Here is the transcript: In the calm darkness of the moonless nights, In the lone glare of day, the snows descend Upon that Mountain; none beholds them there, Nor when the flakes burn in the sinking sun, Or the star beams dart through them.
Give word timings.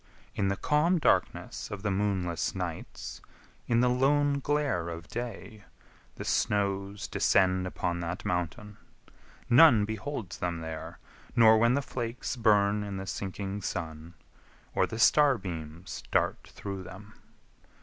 In 0.33 0.47
the 0.47 0.55
calm 0.57 0.97
darkness 0.97 1.69
of 1.69 1.83
the 1.83 1.91
moonless 1.91 2.55
nights, 2.55 3.21
In 3.67 3.81
the 3.81 3.87
lone 3.87 4.39
glare 4.39 4.89
of 4.89 5.07
day, 5.07 5.63
the 6.15 6.25
snows 6.25 7.07
descend 7.07 7.67
Upon 7.67 7.99
that 7.99 8.25
Mountain; 8.25 8.77
none 9.47 9.85
beholds 9.85 10.39
them 10.39 10.61
there, 10.61 10.97
Nor 11.35 11.59
when 11.59 11.75
the 11.75 11.83
flakes 11.83 12.35
burn 12.35 12.83
in 12.83 12.97
the 12.97 13.05
sinking 13.05 13.61
sun, 13.61 14.15
Or 14.73 14.87
the 14.87 14.97
star 14.97 15.37
beams 15.37 16.01
dart 16.09 16.47
through 16.51 16.81
them. 16.81 17.13